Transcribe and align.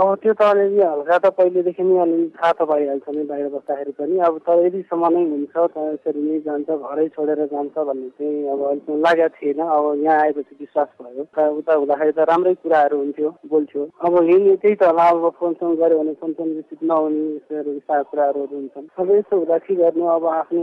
अब 0.00 0.14
त्यो 0.22 0.32
त 0.32 0.42
अलिअलि 0.42 0.80
हल्का 0.80 1.16
त 1.18 1.26
पहिलेदेखि 1.36 1.82
नै 1.84 1.96
अलिअलि 2.02 2.28
थाहा 2.36 2.52
त 2.58 2.64
भइहाल्छ 2.70 3.06
नि 3.16 3.22
बाहिर 3.30 3.48
बस्दाखेरि 3.54 3.92
पनि। 4.00 4.18
अब 4.26 4.36
तर 4.48 4.64
यदिसम्म 4.66 5.08
नै 5.12 5.24
हुन्छ 5.30 5.54
त 5.56 5.76
यसरी 5.76 6.20
नै 6.24 6.38
जान्छ 6.46 6.68
घरै 6.72 7.06
छोडेर 7.16 7.40
जान्छ 7.52 7.74
भन्ने 7.88 8.08
चाहिँ 8.16 8.48
अब 8.48 8.60
अलिक 8.70 8.88
लागेको 9.04 9.34
थिएन। 9.36 9.60
अब 9.60 9.84
यहाँ 10.04 10.18
आएपछि 10.20 10.56
विश्वास 10.60 10.88
भयो। 11.04 11.22
उता 11.60 11.74
हुँदाखेरि 11.74 12.12
त 12.16 12.26
राम्रै 12.30 12.54
कुराहरू 12.64 12.96
हुन्थ्यो 13.02 13.30
बोल्थ्यो। 13.52 13.82
अब 14.00 14.14
यही 14.30 14.56
त्यही 14.56 14.74
त 14.80 14.82
होला। 14.88 15.08
अब 15.10 15.28
फोनसोन 15.40 15.74
गऱ्यो 15.82 15.98
भने 16.00 16.14
फोन 16.20 16.32
फोन 16.38 16.48
रिसिभ 16.56 16.80
नहुने 16.88 17.20
यस्तोहरू 17.36 17.70
यस्ता 17.76 18.02
कुराहरू 18.08 18.40
हुन्छन्। 18.56 18.88
अब 18.96 19.10
यस्तो 19.10 19.36
हुँदा 19.36 19.58
के 19.68 19.74
गर्नु? 19.82 20.04
अब 20.16 20.26
आफ्नो 20.40 20.62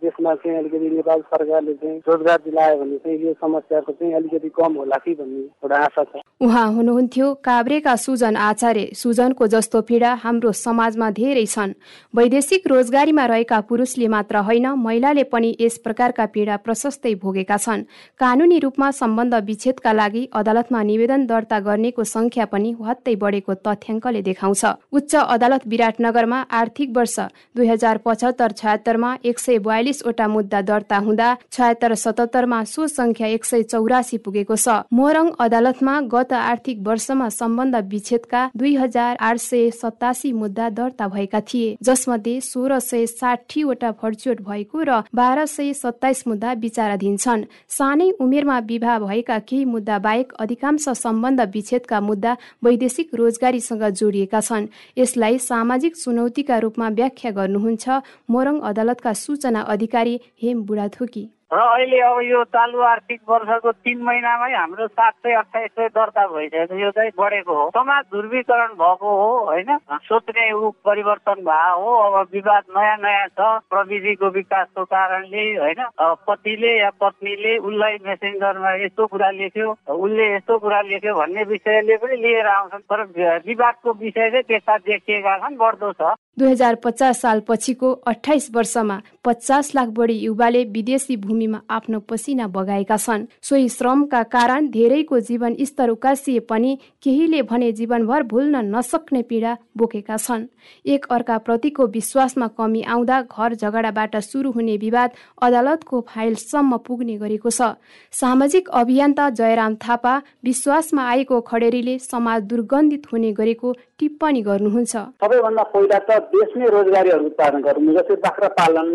देशमा 0.00 0.34
चाहिँ 0.40 0.56
अलिकति 0.58 0.88
नेपाल 0.96 1.20
सरकारले 1.28 1.74
चाहिँ 1.84 1.98
रोजगार 2.08 2.38
दिलायो 2.48 2.76
भने 2.80 2.96
चाहिँ 3.04 3.18
यो 3.26 3.32
समस्याको 3.44 3.92
चाहिँ 3.92 4.14
अलिकति 4.14 4.48
कम 4.56 4.72
होला 4.80 4.96
कि 5.04 5.14
भन्ने 5.20 5.44
एउटा 5.60 5.76
आशा 5.84 6.04
छ। 6.08 6.24
उहाँ 6.40 6.66
हुनुहुन्थ्यो। 6.72 7.28
काभ्रेका 7.44 7.94
सुजन 7.96 8.36
आचार्य 8.40 8.68
सुजनको 8.94 9.46
जस्तो 9.46 9.80
पीडा 9.80 10.12
हाम्रो 10.22 10.52
समाजमा 10.52 11.10
धेरै 11.10 11.46
छन्। 11.46 11.72
वैदेशिक 12.14 12.66
रोजगारीमा 12.66 13.24
रहेका 13.26 13.60
पुरुषले 13.60 14.08
मात्र 14.08 14.36
होइन 14.46 14.66
महिलाले 14.76 15.24
पनि 15.24 15.50
यस 15.60 15.78
प्रकारका 15.78 16.26
पीडा 16.26 16.56
प्रशस्तै 16.56 17.14
भोगेका 17.14 17.56
छन्। 17.56 17.84
कानूनी 18.20 18.58
रूपमा 18.58 18.90
सम्बन्ध 18.90 19.34
विच्छेदका 19.46 19.92
लागि 19.92 20.22
अदालतमा 20.32 20.82
निवेदन 20.82 21.26
दर्ता 21.26 21.58
गर्नेको 21.60 22.04
संख्या 22.04 22.44
पनि 22.46 22.70
हत्तै 22.80 23.14
बढेको 23.16 23.54
तथ्याङ्कले 23.66 24.22
देखाउँछ। 24.22 24.64
उच्च 24.92 25.14
अदालत 25.14 25.62
विराटनगरमा 25.66 26.38
आर्थिक 26.50 26.96
वर्ष 26.96 27.18
दुई 27.56 27.66
हजार 27.66 27.96
पचहत्तर 28.04 28.52
छयत्तरमा 28.52 29.10
एक 29.24 29.38
सय 29.38 29.58
बयालिसवटा 29.58 30.26
मुद्दा 30.28 30.60
दर्ता 30.62 30.98
हुँदा 30.98 31.28
छयत्तर 31.52 31.94
सतहत्तरमा 31.94 32.62
सो 32.64 32.86
संख्या 32.88 33.26
एक 33.28 33.44
सय 33.44 33.62
चौरासी 33.62 34.18
पुगेको 34.18 34.56
छ। 34.56 34.68
मोरङ 34.92 35.26
अदालतमा 35.38 35.94
गत 36.12 36.32
आर्थिक 36.32 36.78
वर्षमा 36.86 37.28
सम्बन्ध 37.30 37.76
विच्छेदका 37.90 38.40
दुई 38.60 38.74
हजार 38.76 39.16
आठ 39.20 39.36
सय 39.38 39.70
सतासी 39.72 40.32
मुद्दा 40.32 40.68
दर्ता 40.70 41.06
भएका 41.08 41.40
थिए 41.42 41.76
जसमध्ये 41.82 42.40
सोह्र 42.42 42.78
सय 42.80 43.06
साठीवटा 43.06 43.90
फर्चुट 43.92 44.40
भएको 44.48 44.82
र 44.82 45.00
बाह्र 45.14 45.46
सय 45.46 45.72
सत्ताइस 45.74 46.22
मुद्दा 46.26 46.52
विचाराधीन 46.60 47.16
छन्। 47.16 47.44
सानै 47.68 48.10
उमेरमा 48.20 48.58
विवाह 48.68 48.98
भएका 48.98 49.38
केही 49.48 49.64
मुद्दा 49.64 49.98
बाहेक 49.98 50.32
अधिकांश 50.38 50.88
सम्बन्ध 50.98 51.40
विच्छेदका 51.54 52.00
मुद्दा 52.00 52.36
वैदेशिक 52.64 53.14
रोजगारीसँग 53.14 53.88
जोडिएका 53.96 54.40
छन्। 54.42 54.70
यसलाई 54.98 55.38
सामाजिक 55.40 55.96
चुनौतीका 55.96 56.58
रूपमा 56.58 56.88
व्याख्या 57.00 57.30
गर्नुहुन्छ 57.32 58.00
मोरङ 58.30 58.60
अदालतका 58.68 59.12
सूचना 59.16 59.60
अधिकारी 59.72 60.20
हेम 60.42 60.62
बुढाथोकी। 60.62 61.28
र 61.52 61.58
अहिले 61.58 61.98
अब 62.06 62.18
यो 62.22 62.42
चालु 62.54 62.80
आर्थिक 62.86 63.20
वर्षको 63.28 63.70
तिन 63.82 64.02
महिनामै 64.06 64.52
हाम्रो 64.54 64.86
सात 64.86 65.14
सय 65.26 65.34
अठाइस 65.34 65.70
सय 65.70 65.88
दर्ता 65.90 66.26
भइसकेको 66.30 66.74
यो 66.78 66.90
चाहिँ 66.94 67.10
बढेको 67.18 67.54
हो। 67.54 67.64
समाज 67.74 68.04
ध्रुवीकरण 68.14 68.74
भएको 68.78 69.10
हो 69.10 69.38
होइन? 69.46 69.76
सोच्ने 70.06 70.52
ऊ 70.52 70.70
परिवर्तन 70.86 71.42
भएको 71.42 71.80
हो। 71.80 71.96
अब 72.06 72.28
विवाद 72.32 72.62
नयाँ 72.76 72.96
नयाँ 73.02 73.26
छ। 73.34 73.48
प्रविधिको 73.66 74.30
विकासको 74.30 74.84
कारणले 74.94 75.42
होइन? 75.58 75.82
पतिले 76.28 76.72
या 76.78 76.90
पत्नीले 77.02 77.56
उसलाई 77.58 77.98
मेसेन्जरमा 78.06 78.74
यस्तो 78.84 79.06
कुरा 79.10 79.30
लेख्यो 79.42 79.70
उसले 79.90 80.34
यस्तो 80.34 80.58
कुरा 80.58 80.80
लेख्यो 80.86 81.14
भन्ने 81.18 81.44
विषयले 81.50 81.96
पनि 81.98 82.16
लिएर 82.22 82.46
आउँछन्। 82.46 82.86
तर 82.86 83.02
विवादको 83.50 83.92
विषय 83.98 84.30
चाहिँ 84.30 84.46
त्यस्ता 84.46 84.76
देखिएका 84.86 85.36
छन् 85.38 85.58
बढ्दो 85.58 85.92
छ। 85.98 86.14
दुई 86.38 86.48
हजार 86.48 86.74
पचास 86.74 87.20
साल 87.20 87.40
पछिको 87.48 87.90
अठाइस 88.06 88.48
वर्षमा 88.54 89.00
पचास 89.24 89.70
लाख 89.74 89.88
बढी 89.88 90.14
युवाले 90.16 90.62
विदेशी 90.66 91.16
भूमिमा 91.16 91.60
आफ्नो 91.70 91.98
पसिना 92.00 92.46
बगाएका 92.48 92.96
छन्। 92.96 93.26
सोही 93.42 93.68
श्रमका 93.68 94.22
कारण 94.24 94.68
धेरैको 94.70 95.18
जीवन 95.20 95.56
स्तर 95.62 95.88
उकासिए 95.90 96.40
पनि 96.48 96.78
केहीले 97.02 97.42
भने 97.42 97.70
जीवनभर 97.72 98.22
भुल्न 98.22 98.56
नसक्ने 98.66 99.22
पीडा 99.22 99.56
बोकेका 99.76 100.16
छन्। 100.16 100.46
एक 100.86 101.06
अर्का 101.10 101.36
प्रतिको 101.40 101.86
विश्वासमा 101.88 102.46
कमी 102.56 102.82
आउँदा 102.88 103.20
घर 103.22 103.54
झगडाबाट 103.54 104.16
सुरु 104.22 104.50
हुने 104.52 104.76
विवाद 104.76 105.10
अदालतको 105.42 106.00
फाइलसम्म 106.08 106.76
पुग्ने 106.86 107.16
गरेको 107.18 107.50
छ। 107.50 107.74
सामाजिक 108.14 108.68
अभियन्ता 108.72 109.28
जयराम 109.34 109.74
थापा 109.82 110.16
विश्वासमा 110.44 111.04
आएको 111.10 111.40
खडेरीले 111.42 111.98
समाज 112.00 112.42
दुर्गन्धित 112.44 113.12
हुने 113.12 113.32
गरेको 113.34 113.76
टिप्पणी 113.98 114.42
गर्नुहुन्छ। 114.42 114.96
सबैभन्दा 114.96 115.62
पहिला 115.70 115.98
देशमै 116.30 116.68
रोजगारीहरू 116.74 117.24
उत्पादन 117.26 117.60
गर्नु 117.62 117.92
जस्तै 117.94 118.16
बाख्रा 118.24 118.48
पालन 118.58 118.88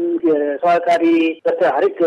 सहकारी 0.63 1.13
जस्तै 1.47 1.71
हरेक 1.75 1.97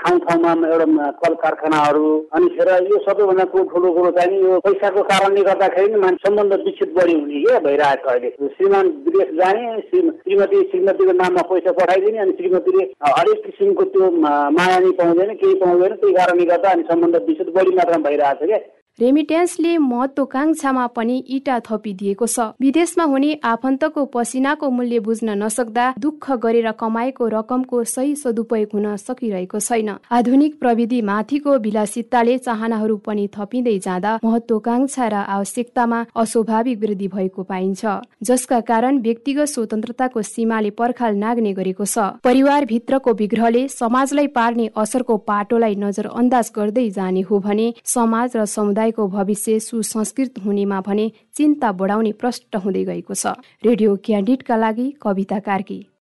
ठाउँ 0.00 0.18
ठाउँमा 0.24 0.52
एउटा 0.68 1.10
कल 1.22 1.34
कारखानाहरू 1.44 2.10
अनि 2.36 2.48
फेर 2.56 2.70
यो 2.92 2.98
सबैभन्दा 3.06 3.44
ठुलो 3.72 3.92
कुरो 3.96 4.10
चाहिँ 4.18 4.40
यो 4.42 4.58
पैसाको 4.66 5.02
कारणले 5.10 5.42
गर्दाखेरि 5.48 5.94
नि 5.94 6.14
सम्बन्ध 6.26 6.52
विकसित 6.66 6.94
बढी 6.96 7.14
हुने 7.14 7.42
क्या 7.44 7.58
भइरहेको 7.66 8.10
अहिले। 8.10 8.30
श्रीमान 8.54 8.86
विदेश 9.06 9.34
जाने 9.40 9.64
श्रीमती 9.82 10.62
श्रीमतीको 10.70 11.12
नाममा 11.22 11.42
पैसा 11.50 11.72
पठाइदिने 11.80 12.18
अनि 12.26 12.32
श्रीमतीले 12.38 12.84
हरेक 13.08 13.44
किसिमको 13.46 13.84
त्यो 13.96 14.10
माया 14.20 14.78
नै 14.78 14.90
पाउँदैन 15.00 15.34
केही 15.42 15.54
पाउँदैन 15.64 15.94
त्यही 15.96 16.14
कारणले 16.14 16.44
गर्दा 16.52 16.70
अनि 16.70 16.88
सम्बन्ध 16.92 17.22
विकसित 17.28 17.54
बढी 17.56 17.76
मात्रामा 17.76 18.08
भइरहेको 18.08 18.44
छ 18.44 18.48
क्या। 18.48 18.62
रेमिटेन्सले 18.98 19.76
महत्वाकांक्षामा 19.78 20.86
पनि 20.86 21.16
इटा 21.28 21.58
थपिदिएको 21.66 22.26
छ। 22.26 22.40
विदेशमा 22.62 23.04
हुने 23.04 23.30
आफन्तको 23.44 24.04
पसिनाको 24.06 24.68
मूल्य 24.70 24.98
बुझ्न 25.00 25.34
नसक्दा 25.34 25.86
दुःख 25.98 26.30
गरेर 26.38 26.70
कमाएको 26.72 27.26
रकमको 27.28 27.82
सही 27.84 28.14
सदुपयोग 28.16 28.68
हुन 28.72 28.86
सकिरहेको 28.96 29.58
छैन। 29.60 29.90
आधुनिक 30.08 30.58
प्रविधि 30.60 31.00
माथिको 31.02 31.56
विलासितताले 31.58 32.36
चाहनाहरू 32.38 32.96
पनि 33.02 33.26
थपिँदै 33.34 33.78
जाँदा 33.78 34.12
महत्वाकांक्षा 34.24 35.08
र 35.08 35.14
आवश्यकतामा 35.28 35.98
अस्वाभाविक 36.14 36.78
वृद्धि 36.78 37.08
भएको 37.08 37.42
पाइन्छ। 37.42 37.82
जसका 38.22 38.60
कारण 38.62 39.02
व्यक्तिगत 39.02 39.48
स्वतन्त्रताको 39.48 40.22
सीमाले 40.24 40.70
पर्खाल 40.70 41.14
नाग्ने 41.16 41.52
गरेको 41.52 41.84
छ। 41.84 42.22
परिवार 42.22 42.64
भित्रको 42.66 43.12
विग्रहले 43.14 43.66
समाजलाई 43.70 44.26
पार्ने 44.38 44.70
असरको 44.76 45.16
पाटोलाई 45.26 45.74
नजरअन्दाज 45.82 46.52
गर्दै 46.56 46.88
जाने 46.92 47.26
हो 47.26 47.38
भने 47.40 47.68
समाज 47.82 48.36
र 48.36 48.44
समुदाय 48.46 48.82
समुदायको 48.84 49.06
भविष्य 49.08 49.60
सुसंस्कृत 49.60 50.34
हुनेमा 50.44 50.80
भने 50.80 51.10
चिन्ता 51.34 51.72
बढाउने 51.72 52.12
प्रष्ट 52.12 52.56
हुँदै 52.56 52.84
गएको 52.84 53.14
छ। 53.14 53.40
रेडियो 53.64 53.96
क्यान्डिडका 54.04 54.56
लागि 54.56 54.90
कविता 55.00 55.38
कार्की। 55.40 55.93